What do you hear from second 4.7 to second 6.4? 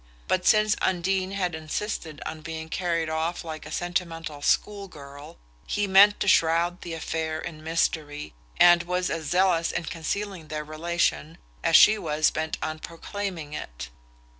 girl he meant to